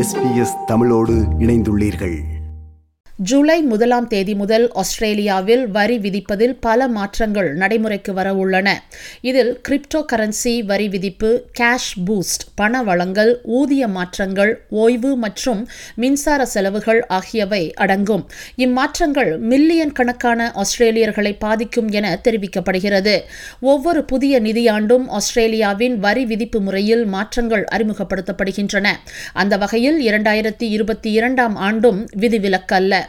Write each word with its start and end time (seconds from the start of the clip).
SBS 0.00 0.64
தமிழோடு 0.66 1.14
இணைந்துள்ளீர்கள். 1.38 2.18
ஜூலை 3.28 3.62
முதலாம் 3.62 4.06
தேதி 4.06 4.34
முதல் 4.34 4.72
ஆஸ்திரேலியாவில் 4.72 5.68
வரி 5.68 5.98
விதிப்பதில் 5.98 6.54
பல 6.60 6.88
மாற்றங்கள் 6.88 7.52
நடைமுறைக்கு 7.54 8.12
வர 8.12 8.34
உள்ளன. 8.34 8.82
இதில் 9.20 9.60
கிரிப்டோ 9.68 10.04
கரன்சி 10.12 10.64
வரி 10.64 10.88
விதிப்பு 10.88 11.44
கேஷ் 11.60 11.90
பூஸ்ட் 12.06 12.44
பண 12.54 12.82
வழங்கல் 12.82 13.40
ஊதிய 13.44 13.88
மாற்றங்கள் 13.88 14.64
ஓய்வு 14.68 15.16
மற்றும் 15.16 15.68
மின்சார 15.94 16.46
செலவுகள் 16.46 17.06
ஆகியவை 17.06 17.72
அடங்கும். 17.74 18.26
இம்மாற்றங்கள் 18.56 19.38
மில்லியன் 19.38 19.92
கணக்கான 19.92 20.52
ஆஸ்திரேலியர்களை 20.54 21.36
பாதிக்கும் 21.38 21.88
என 21.88 22.20
தெரிவிக்கப்படுகிறது. 22.24 23.20
ஒவ்வொரு 23.60 24.04
புதிய 24.04 24.40
நிதியாண்டும் 24.40 25.06
ஆஸ்திரேலியாவின் 25.08 25.98
வரி 25.98 26.24
விதிப்பு 26.24 26.60
முறையில் 26.60 27.04
மாற்றங்கள் 27.04 27.66
அறிமுகப்படுத்தப்படுகின்றன. 27.72 28.88
அந்த 29.32 29.56
வகையில் 29.56 30.00
இரண்டாயிரத்தி 30.10 30.62
இருபத்தி 30.62 31.12
இரண்டாம் 31.12 31.56
ஆண்டும் 31.56 32.06
விதிவிலக்கல்ல. 32.16 33.08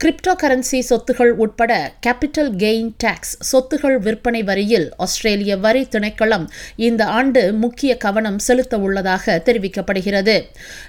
கிரிப்டோ 0.00 0.32
கரன்சி 0.42 0.78
சொத்துகள் 0.88 1.30
உட்பட 1.42 1.72
கேபிட்டல் 2.06 2.50
கெயின் 2.62 2.88
டாக்ஸ் 2.96 3.32
சொத்துகள் 3.50 3.96
விற்பனை 3.98 4.42
வரியில் 4.42 4.86
ஆஸ்திரேலிய 4.96 5.56
வரி 5.56 5.82
திணைக்களம் 5.90 6.46
இந்த 6.76 7.02
ஆண்டு 7.18 7.42
முக்கிய 7.52 7.96
கவனம் 7.96 8.38
செலுத்த 8.38 8.78
உள்ளதாக 8.78 9.42
தெரிவிக்கப்படுகிறது. 9.46 10.34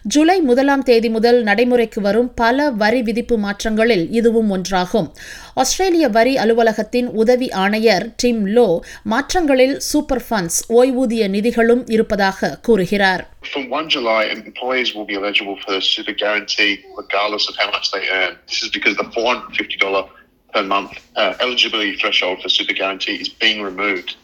ஜூலை 0.01 0.37
முதலாம் 0.41 0.83
தேதி 0.83 1.09
முதல் 1.09 1.43
நடைமுறைக்கு 1.43 2.01
வரும் 2.01 2.33
பல 2.33 2.69
வரி 2.81 3.01
விதிப்பு 3.01 3.37
மாற்றங்களில் 3.37 4.05
இதுவும் 4.11 4.51
ஒன்றாகும். 4.57 5.07
ஆஸ்திரேலிய 5.53 6.09
வரி 6.09 6.35
அலுவலகத்தின் 6.37 7.07
உதவி 7.23 7.49
ஆணையர் 7.65 8.07
டிம் 8.15 8.43
லோ 8.47 8.67
மாற்றங்களில் 9.13 9.77
சூப்பர் 9.91 10.23
ஃபண்ட்ஸ் 10.29 10.59
ஓய்வூதிய 10.79 11.29
நிதிகளும் 11.37 11.85
இருப்பதாக 11.87 12.59
கூறுகிறார். 12.61 13.23
From 13.53 13.65
1 13.69 13.89
July, 13.89 14.21
employees 14.35 14.89
will 14.95 15.05
be 15.05 15.15
eligible 15.19 15.57
for 15.63 15.71
the 15.75 15.81
super 15.93 16.15
guarantee 16.23 16.71
regardless 17.01 17.45
of 17.49 17.55
how 17.61 17.67
much 17.75 17.87
they 17.93 18.01
earn. 18.19 18.31
This 18.49 18.61
is 18.65 18.69
because 18.77 18.94
the 18.95 19.03
$450 19.03 20.09
per 20.53 20.63
month 20.63 20.99
uh, 21.15 21.35
eligibility 21.39 21.95
threshold 21.97 22.41
for 22.41 22.49
super 22.49 22.73
guarantee 22.73 23.15
is 23.15 23.29
being 23.29 23.61
removed. 23.61 24.15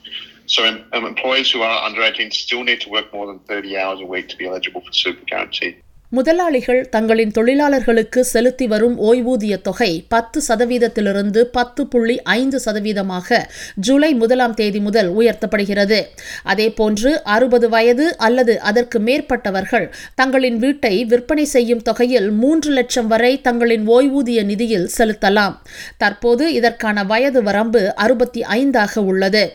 So 0.46 0.66
um, 0.94 1.16
who 1.52 1.62
are 1.62 1.84
under 1.84 2.02
18 2.02 2.32
still 2.32 2.64
need 2.64 2.82
to 2.82 2.90
work 2.90 3.14
more 3.14 3.28
than 3.28 3.40
30 3.40 3.78
hours 3.78 4.02
a 4.02 4.06
week 4.06 4.28
to 4.30 4.38
be 4.38 4.48
eligible 4.48 4.82
for 4.82 4.92
super 4.92 5.24
guarantee. 5.26 5.78
முதலாளிகள் 6.12 6.80
தங்களின் 6.90 7.32
தொழிலாளர்களுக்கு 7.32 8.22
செலுத்தி 8.24 8.66
வரும் 8.68 8.96
ஓய்வூதிய 9.10 9.54
தொகை 9.62 9.90
பத்து 10.08 10.40
சதவீதத்திலிருந்து 10.48 11.42
பத்து 11.58 11.82
புள்ளி 11.88 12.16
ஐந்து 12.34 12.58
சதவீதமாக 12.66 13.38
ஜூலை 13.76 14.10
முதலாம் 14.14 14.54
தேதி 14.54 14.80
முதல் 14.80 15.10
உயர்த்தப்படுகிறது. 15.20 16.00
அதேபோன்று 16.46 17.12
அறுபது 17.36 17.70
வயது 17.70 18.08
அல்லது 18.18 18.56
அதற்கு 18.62 19.00
மேற்பட்டவர்கள் 19.00 19.88
தங்களின் 20.16 20.58
வீட்டை 20.58 20.94
விற்பனை 21.06 21.46
செய்யும் 21.46 21.82
தொகையில் 21.82 22.30
மூன்று 22.32 22.72
லட்சம் 22.72 23.08
வரை 23.08 23.42
தங்களின் 23.42 23.88
ஓய்வூதிய 23.88 24.44
நிதியில் 24.44 24.90
செலுத்தலாம். 24.98 25.56
தற்போது 25.98 26.54
இதற்கான 26.54 27.04
வயது 27.04 27.42
வரம்பு 27.44 27.84
அறுபத்தி 27.96 28.44
ஐந்தாக 28.60 29.04
உள்ளது. 29.06 29.46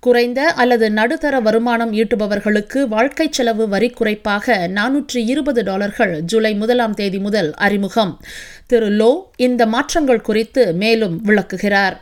குறைந்த 0.00 0.40
அல்லது 0.62 0.86
நடுத்தர 0.90 1.36
வருமானம் 1.40 1.92
ஈட்டுபவர்களுக்கு 1.92 2.80
வாழ்க்கை 2.88 3.28
செலவு 3.30 3.64
வரி 3.68 3.88
குறைப்பாக 3.98 4.56
நானூற்றி 4.74 5.20
இருபது 5.32 5.62
டாலர்கள் 5.62 6.05
ஜூலை 6.31 6.53
முதலாம் 6.53 6.93
தேதி 6.93 7.19
முதல் 7.19 7.53
அறிமுகம் 7.53 8.19
திரு 8.67 8.89
லோ 9.01 9.11
இந்த 9.37 9.65
மாற்றங்கள் 9.65 10.21
குறித்து 10.21 10.73
மேலும் 10.73 11.17
விளக்குகிறார் 11.23 11.97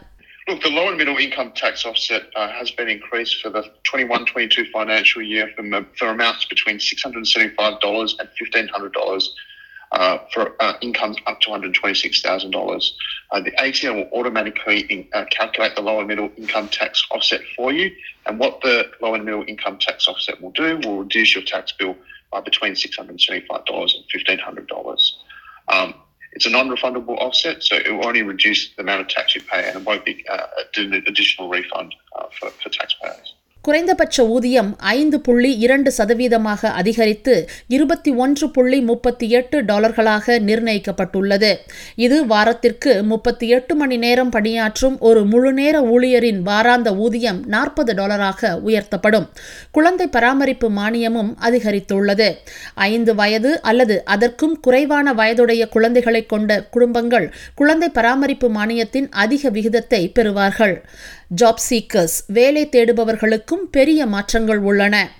Look, 0.50 0.64
the 0.64 0.70
low 0.70 0.88
and 0.89 0.98
middle 0.98 1.17
income 1.17 1.52
tax 1.53 1.86
offset 1.86 2.23
uh, 2.36 2.50
has 2.50 2.72
been 2.72 2.89
increased 2.89 3.36
for 3.42 3.50
the 3.52 3.64
21-22 3.84 4.72
financial 4.72 5.22
year 5.22 5.45
from, 5.56 5.67
uh, 5.72 5.84
for 5.95 6.08
amounts 6.08 6.45
between 6.45 6.78
$675 6.80 8.20
and 8.20 8.30
$1,500 8.42 9.30
uh, 9.92 10.17
for 10.34 10.56
uh, 10.59 10.73
incomes 10.81 11.17
up 11.28 11.39
to 11.42 11.50
$126,000. 11.50 12.91
Uh, 13.31 13.41
the 13.41 13.53
ATO 13.63 13.94
will 13.94 14.09
automatically 14.12 14.80
in, 14.81 15.07
uh, 15.13 15.25
calculate 15.30 15.75
the 15.75 15.81
low 15.81 16.00
and 16.00 16.07
middle 16.07 16.31
income 16.38 16.68
tax 16.69 17.06
offset 17.12 17.41
for 17.56 17.72
you. 17.72 17.91
And 18.25 18.40
what 18.40 18.62
the 18.62 18.90
low 19.02 19.13
and 19.13 19.25
middle 19.25 19.44
income 19.47 19.78
tax 19.78 20.07
offset 20.07 20.41
will 20.41 20.52
do 20.52 20.80
will 20.84 21.00
reduce 21.00 21.35
your 21.35 21.44
tax 21.44 21.72
bill 21.74 21.96
between 22.41 22.72
$675 22.72 23.11
and 23.11 24.39
$1,500. 24.39 24.99
Um, 25.69 25.95
it's 26.33 26.47
a 26.47 26.50
non-refundable 26.50 27.17
offset, 27.19 27.62
so 27.62 27.77
it 27.77 27.91
will 27.93 28.06
only 28.06 28.22
reduce 28.22 28.75
the 28.75 28.83
amount 28.83 29.03
of 29.03 29.09
tax 29.09 29.34
you 29.34 29.43
pay 29.43 29.69
and 29.69 29.77
it 29.78 29.84
won't 29.84 30.05
be 30.05 30.25
uh, 30.28 30.47
an 30.77 30.94
additional 31.06 31.49
refund 31.49 31.94
uh, 32.19 32.27
for, 32.39 32.50
for 32.50 32.69
taxpayers. 32.71 33.34
குறைந்தபட்ச 33.66 34.26
ஊதியம் 34.26 34.76
ஐந்து 34.78 35.20
புள்ளி 35.20 35.58
இரண்டு 35.58 35.92
சதவீதமாக 35.98 36.70
அதிகரித்து 36.70 37.34
இருபத்தி 37.66 38.10
ஒன்று 38.10 38.50
புள்ளி 38.50 38.80
முப்பத்தி 38.80 39.30
எட்டு 39.30 39.62
டாலர்களாக 39.62 40.36
நிர்ணயிக்கப்பட்டுள்ளது. 40.48 41.50
இது 41.94 42.26
வாரத்திற்கு 42.26 43.02
முப்பத்தி 43.02 43.48
எட்டு 43.48 43.75
மணி 43.75 43.97
நேரம் 43.97 44.28
பணியாற்றும் 44.28 44.97
ஒரு 45.00 45.25
முழுநேர 45.25 45.80
ஊழியரின் 45.80 46.41
வாராந்த 46.42 46.97
ஊதியம் 46.97 47.41
நாற்பது 47.47 47.94
டாலராக 47.94 48.52
உயர்த்தப்படும். 48.64 49.26
குழந்தை 49.70 50.08
பராமரிப்பு 50.08 50.70
மானியமும் 50.70 51.32
அதிகரித்துள்ளது. 51.42 52.28
ஐந்து 52.75 53.14
வயது 53.14 53.62
அல்லது 53.62 54.04
அதற்கும் 54.04 54.60
குறைவான 54.60 55.14
வயதுடைய 55.14 55.69
குழந்தைகளை 55.69 56.26
கொண்ட 56.26 56.62
குடும்பங்கள் 56.64 57.34
குழந்தை 57.54 57.88
பராமரிப்பு 57.88 58.50
மானியத்தின் 58.50 59.08
அதிக 59.10 59.50
விகிதத்தை 59.50 60.12
பெறுவார்கள். 60.19 60.76
ஜாப் 61.31 61.62
சீக்கர்ஸ் 61.71 62.19
வேலை 62.27 62.69
தேடுபவர்களுக்கும் 62.69 63.65
பெரிய 63.71 64.07
மாற்றங்கள் 64.07 64.59
உள்ளன. 64.59 65.11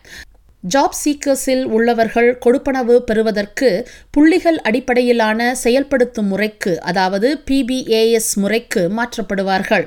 ஜாப் 0.75 0.95
சீக்கர்ஸில் 1.05 1.65
உள்ளவர்கள் 1.65 2.39
கொடுப்பனவு 2.45 2.97
பெறுவதற்கு 2.99 3.89
புள்ளிகள் 4.11 4.59
அடிப்படையிலான 4.59 5.55
செயல்படுத்தும் 5.55 6.27
முறைக்கு 6.27 6.81
அதாவது 6.81 7.41
பிபிஏஎஸ் 7.51 8.35
முறைக்கு 8.35 8.89
மாற்றப்படுவார்கள். 8.89 9.87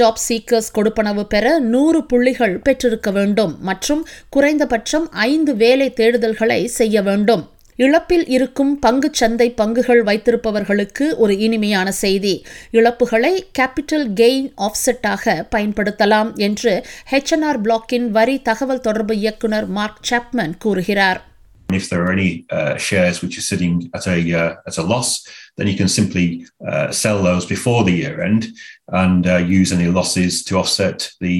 ஜாப் 0.00 0.22
சீக்கர்ஸ் 0.28 0.72
கொடுப்பனவு 0.74 1.22
பெற 1.22 1.58
நூறு 1.58 2.04
புள்ளிகள் 2.04 2.58
பெற்றிருக்க 2.58 3.10
வேண்டும் 3.10 3.56
மற்றும் 3.60 4.06
குறைந்தபட்சம் 4.28 5.10
ஐந்து 5.10 5.56
வேலை 5.56 5.90
தேடுதல்களை 5.90 6.64
செய்ய 6.64 7.02
வேண்டும். 7.02 7.44
இழப்பில் 7.78 8.26
இருக்கும் 8.26 8.72
பங்கு 8.78 9.08
சந்தை 9.20 9.46
பங்குகள் 9.58 10.02
வைத்திருப்பவர்களுக்கு 10.08 11.06
ஒரு 11.16 11.32
இனிமையான 11.46 11.88
செய்தி 12.02 12.34
இழப்புகளை 12.72 13.32
கேபிட்டல் 13.58 14.06
கெயின் 14.20 14.48
ஆஃப்செட்டாக 14.66 15.34
பயன்படுத்தலாம் 15.54 16.30
என்று 16.46 16.72
ஹெச்என்ஆர் 17.12 17.60
பிளாக்கின் 17.66 18.08
வரி 18.10 18.36
தகவல் 18.42 18.84
தொடர்பு 18.86 19.16
இயக்குநர் 19.24 19.68
மார்க் 19.78 20.04
சாப்மன் 20.10 20.56
கூறுகிறார் 20.64 21.22
If 21.68 21.86
there 21.90 22.02
are 22.02 22.12
any 22.12 22.46
uh, 22.50 22.74
shares 22.78 23.16
which 23.22 23.36
are 23.38 23.44
sitting 23.44 23.72
at 23.92 24.04
a 24.06 24.18
uh, 24.40 24.68
at 24.68 24.76
a 24.78 24.84
loss, 24.84 25.08
then 25.56 25.66
you 25.66 25.76
can 25.76 25.88
simply 25.90 26.26
uh, 26.64 26.86
sell 26.92 27.18
those 27.22 27.44
before 27.46 27.80
the 27.82 27.94
year 28.02 28.14
end 28.20 28.42
and 29.00 29.24
use 29.58 29.72
any 29.72 29.88
losses 29.90 30.44
to 30.44 30.54
offset 30.56 30.98
the 31.20 31.36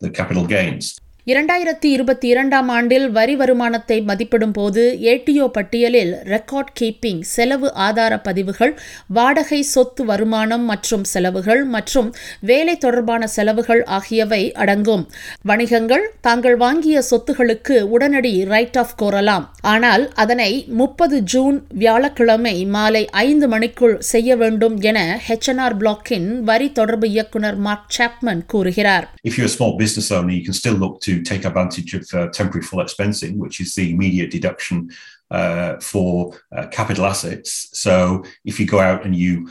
the 0.00 0.10
capital 0.10 0.46
gains. 0.46 0.86
இரண்டாயிரத்தி 1.30 1.88
இருபத்தி 1.94 2.28
இரண்டாம் 2.28 2.68
ஆண்டில் 2.68 3.04
வரி 3.16 3.34
வருமானத்தை 3.36 3.96
மதிப்பிடும் 4.00 4.52
போது 4.52 4.82
ADO 5.10 5.46
பட்டியலில் 5.56 6.12
record 6.32 6.70
keeping 6.80 7.20
செலவு 7.32 7.68
ஆதார 7.86 8.12
பதிவுகள் 8.18 8.72
வாடகை 9.06 9.62
சொத்து 9.62 10.04
வருமானம் 10.04 10.64
மற்றும் 10.64 11.04
செலவுகள் 11.04 11.64
மற்றும் 11.74 12.08
வேலை 12.50 12.74
தொடர்பான 12.76 13.26
செலவுகள் 13.26 13.82
ஆகியவை 13.98 14.52
அடங்கும். 14.52 15.04
வணிகங்கள் 15.42 16.06
தாங்கள் 16.20 16.56
வாங்கிய 16.56 17.02
சொத்துகளுக்கு 17.10 17.76
உடனடி 17.96 18.44
ரைட் 18.44 18.78
ஆஃப் 18.82 18.96
கோரலாம். 19.02 19.44
ஆனால் 19.74 20.06
அதனை 20.24 20.50
முப்பது 20.80 21.18
ஜூன் 21.34 21.58
வியாழக்கிழமை 21.82 22.56
மாலை 22.76 23.04
ஐந்து 23.26 23.48
மணிக்குள் 23.48 23.96
செய்ய 24.12 24.36
வேண்டும் 24.36 24.78
என 24.80 25.20
ஹெச்என்ஆர் 25.28 25.78
பிளாக்கின் 25.82 26.28
வரி 26.50 26.70
தொடர்பு 26.72 27.08
இயக்குநர் 27.10 27.60
மார்க் 27.68 27.94
சாப்மன் 27.98 28.44
கூறுகிறார். 28.46 29.08
If 29.28 29.36
you're 29.38 29.52
a 29.52 29.56
small 29.58 29.76
business 29.84 30.10
owner, 30.18 30.34
you 30.38 30.44
can 30.48 30.58
still 30.62 30.80
look 30.84 30.96
to 31.06 31.18
take 31.22 31.44
advantage 31.44 31.94
of 31.94 32.06
uh, 32.14 32.28
temporary 32.28 32.64
full 32.64 32.80
expensing, 32.80 33.36
which 33.36 33.60
is 33.60 33.74
the 33.74 33.90
immediate 33.90 34.30
deduction 34.30 34.90
uh, 35.30 35.78
for 35.78 36.38
uh, 36.56 36.66
capital 36.68 37.06
assets. 37.06 37.68
So 37.72 38.24
if 38.44 38.58
you 38.58 38.66
go 38.66 38.80
out 38.80 39.04
and 39.04 39.14
you 39.14 39.50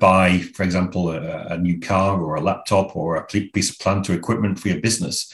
buy, 0.00 0.38
for 0.54 0.64
example, 0.64 1.10
a, 1.10 1.54
a, 1.54 1.58
new 1.58 1.78
car 1.78 2.20
or 2.20 2.34
a 2.34 2.40
laptop 2.40 2.96
or 2.96 3.16
a 3.16 3.24
piece 3.24 3.70
of 3.70 3.78
plant 3.78 4.10
or 4.10 4.14
equipment 4.14 4.58
for 4.58 4.68
your 4.68 4.80
business, 4.80 5.32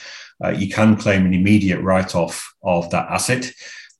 you 0.55 0.69
can 0.69 0.97
claim 0.97 1.25
an 1.25 1.33
immediate 1.33 1.81
write-off 1.81 2.53
of 2.61 2.87
that 2.91 3.09
asset. 3.09 3.51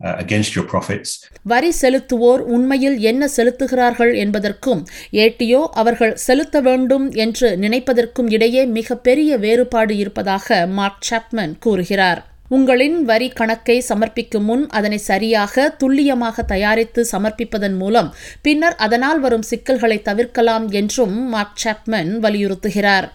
Uh, 0.02 0.16
against 0.20 0.52
your 0.56 0.66
profits. 0.66 1.10
வரி 1.44 1.70
செலுத்துவோர் 1.80 2.42
உண்மையில் 2.56 2.98
என்ன 3.02 3.28
செலுத்துகிறார்கள் 3.36 4.12
என்பதற்கும் 4.16 4.82
ADO 5.18 5.62
அவர்கள் 5.74 6.14
செலுத்த 6.26 6.60
வேண்டும் 6.62 7.06
என்று 7.16 7.48
நினைப்பதற்கும் 7.58 8.30
இடையே 8.30 8.64
மிகப்பெரிய 8.70 9.38
வேறுபாடு 9.38 9.94
இருப்பதாக 9.98 10.58
மார்க் 10.72 11.06
சாப்மன் 11.10 11.54
கூறுகிறார் 11.60 12.20
உங்களின் 12.50 12.98
வரி 13.04 13.30
கணக்கை 13.34 13.78
சமர்ப்பிக்கும் 13.90 14.46
முன் 14.50 14.66
அதனை 14.72 15.00
சரியாக 15.08 15.66
துல்லியமாக 15.78 16.46
தயாரித்து 16.46 17.04
சமர்ப்பிப்பதன் 17.12 17.78
மூலம் 17.78 18.12
பின்னர் 18.42 18.78
அதனால் 18.86 19.20
வரும் 19.20 19.48
சிக்கல்களை 19.50 19.98
தவிர்க்கலாம் 20.02 20.68
என்றும் 20.74 21.18
Mark 21.30 21.62
Chapman 21.64 22.12
வலியுறுத்துகிறார் 22.26 23.08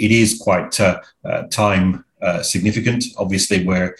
It 0.00 0.14
is 0.14 0.30
quite 0.38 0.78
uh, 0.80 0.94
uh, 1.24 1.42
time 1.56 1.88
significant. 2.44 3.02
Obviously, 3.16 3.58
we're 3.64 3.90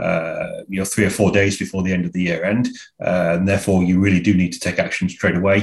uh, 0.00 0.46
you 0.68 0.78
know, 0.78 0.84
three 0.84 1.04
or 1.04 1.10
four 1.10 1.30
days 1.30 1.54
before 1.58 1.82
the 1.82 1.92
end 1.92 2.04
of 2.04 2.12
the 2.12 2.22
year 2.22 2.40
end. 2.44 2.64
Uh, 3.06 3.36
and 3.36 3.48
therefore, 3.48 3.78
you 3.82 4.00
really 4.00 4.20
do 4.20 4.34
need 4.34 4.52
to 4.52 4.60
take 4.60 4.78
action 4.78 5.08
straight 5.08 5.38
away. 5.42 5.58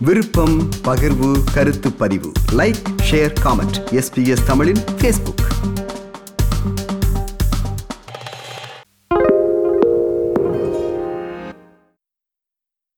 விருப்பம் 0.00 0.56
பகிர்வு 0.86 1.30
கருத்து 1.54 1.90
பதிவு 1.92 2.30
like 2.52 2.80
share 3.10 3.34
comment 3.44 3.78
SBS 4.00 4.44
தமிழின் 4.46 4.82
Facebook 4.98 5.44